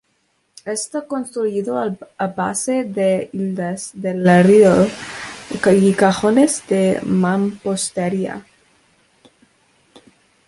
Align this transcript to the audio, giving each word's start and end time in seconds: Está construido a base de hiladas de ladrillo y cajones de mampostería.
Está 0.77 0.99
construido 1.05 1.71
a 2.25 2.27
base 2.39 2.75
de 2.97 3.09
hiladas 3.33 3.81
de 4.03 4.11
ladrillo 4.15 4.87
y 5.89 5.91
cajones 6.01 6.51
de 6.71 6.99
mampostería. 7.05 8.35